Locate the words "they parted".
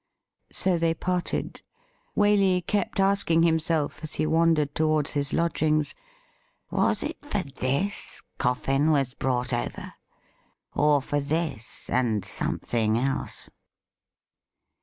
0.79-1.61